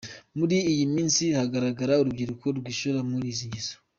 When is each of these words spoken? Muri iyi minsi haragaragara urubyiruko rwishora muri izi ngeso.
Muri 0.37 0.57
iyi 0.71 0.85
minsi 0.93 1.23
haragaragara 1.35 1.99
urubyiruko 2.01 2.45
rwishora 2.57 2.99
muri 3.09 3.25
izi 3.33 3.45
ngeso. 3.49 3.75